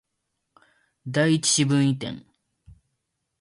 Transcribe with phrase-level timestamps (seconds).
[1.13, 2.25] 第一四分位点